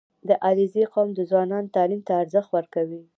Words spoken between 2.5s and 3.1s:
ورکوي.